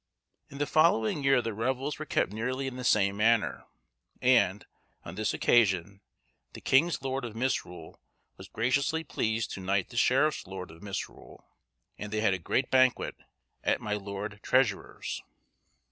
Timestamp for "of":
7.23-7.35, 10.71-10.81